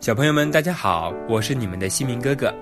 [0.00, 2.54] 小朋友们，大家好，我是你们的西明哥哥。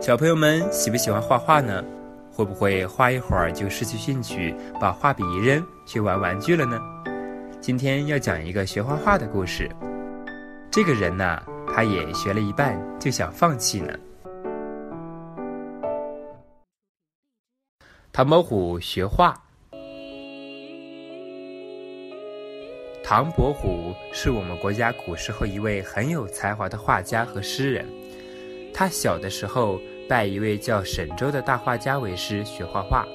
[0.00, 1.84] 小朋友们喜不喜欢画画呢？
[2.32, 6.80] 会不会画一会儿就失去兴趣，把画笔一扔去玩玩具了呢？
[7.60, 9.70] 今天要讲一个学画画的故事。
[10.70, 13.92] 这个人呢，他也学了一半就想放弃呢。
[18.10, 19.38] 唐伯虎学画。
[23.14, 27.86] 唐伯虎是我们国家古时候一位很有才华的画家和诗人。
[28.72, 29.78] 他小的时候
[30.08, 33.06] 拜一位叫沈周的大画家为师学画画。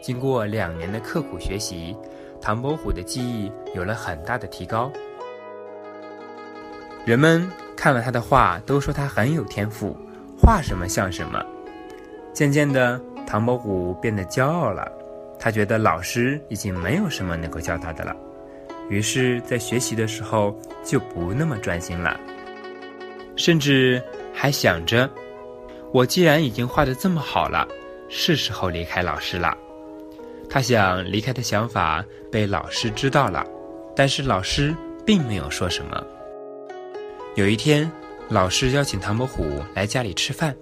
[0.00, 1.94] 经过两年的刻苦学习，
[2.40, 4.90] 唐伯虎的技艺有了很大的提高。
[7.04, 9.94] 人们看了他的画，都说他很有天赋，
[10.40, 11.44] 画什么像什么。
[12.32, 14.90] 渐渐的，唐伯虎变得骄傲了，
[15.38, 18.16] 他觉得老师已经没有什么能够教他的了。
[18.90, 20.54] 于是，在学习的时候
[20.84, 22.18] 就不那么专心了，
[23.36, 24.02] 甚至
[24.34, 25.08] 还想着：
[25.92, 27.66] 我既然已经画的这么好了，
[28.08, 29.56] 是时候离开老师了。
[30.50, 33.46] 他想离开的想法被老师知道了，
[33.94, 34.74] 但是老师
[35.06, 36.04] 并没有说什么。
[37.36, 37.88] 有一天，
[38.28, 40.52] 老师邀请唐伯虎来家里吃饭，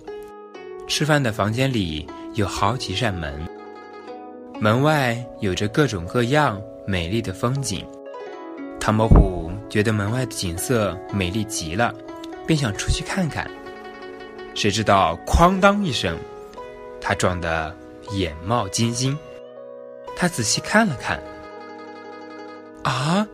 [0.86, 3.40] 吃饭的房间里有好几扇门，
[4.60, 7.86] 门外有着各种各样美丽的风景。
[8.88, 11.94] 唐伯虎觉得门外的景色美丽极了，
[12.46, 13.46] 便想出去看看。
[14.54, 16.16] 谁知道“哐当”一声，
[16.98, 17.76] 他撞得
[18.12, 19.14] 眼冒金星。
[20.16, 21.22] 他仔细看了看，
[22.82, 23.28] 啊，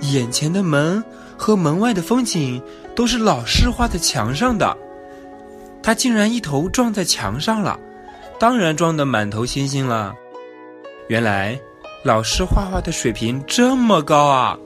[0.00, 1.04] 眼前的门
[1.36, 2.62] 和门外的风景
[2.96, 4.74] 都是老师画在墙上的。
[5.82, 7.78] 他竟然一头撞在墙上了，
[8.38, 10.14] 当然撞得满头星星了。
[11.08, 11.60] 原来。
[12.04, 14.58] 老师画画的水平这么高啊，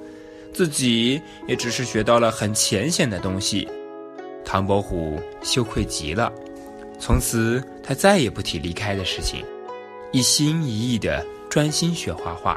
[0.53, 3.67] 自己也只是学到了很浅显的东西。
[4.45, 6.33] 唐伯虎羞愧极了，
[6.99, 9.45] 从此他再也不提离开的事情，
[10.11, 12.57] 一心一意的专心学画画。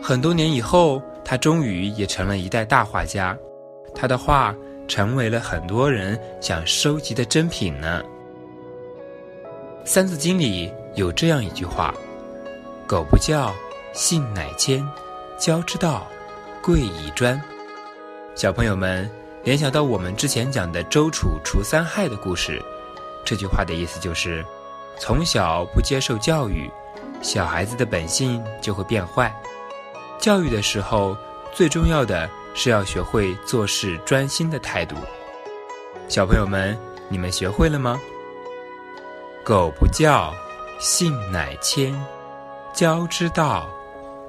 [0.00, 3.36] 很多年以后，他终于也成了一代大画家，
[3.96, 4.54] 他的画
[4.86, 8.00] 成为了很多人想收集的珍品呢。
[9.84, 11.92] 《三字经》里有这样一句话。
[12.86, 13.52] 狗不教，
[13.92, 14.86] 性乃迁，
[15.36, 16.06] 教之道，
[16.62, 17.40] 贵以专。
[18.36, 19.10] 小朋友们
[19.42, 22.62] 联想到我们之前讲的周楚除三害的故事，
[23.24, 24.44] 这句话的意思就是：
[25.00, 26.70] 从小不接受教育，
[27.20, 29.34] 小孩子的本性就会变坏。
[30.16, 31.16] 教育的时候，
[31.52, 34.94] 最重要的是要学会做事专心的态度。
[36.08, 38.00] 小朋友们，你们学会了吗？
[39.42, 40.32] 狗不教，
[40.78, 41.92] 性乃迁。
[42.76, 43.66] 教之道，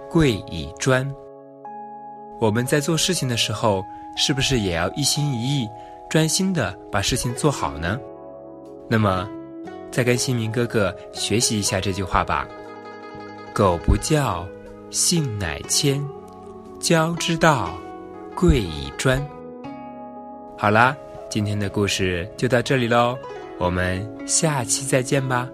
[0.09, 1.06] 贵以专。
[2.40, 3.84] 我们在做事情的时候，
[4.16, 5.68] 是不是也要一心一意、
[6.09, 8.00] 专心的把事情做好呢？
[8.90, 9.30] 那么，
[9.91, 12.47] 再跟新民哥哥学习一下这句话吧
[13.53, 14.47] ：“狗不教，
[14.91, 16.02] 性乃迁。
[16.79, 17.78] 教之道，
[18.34, 19.22] 贵以专。”
[20.58, 20.96] 好啦，
[21.29, 23.18] 今天的故事就到这里喽，
[23.58, 25.50] 我们下期再见吧。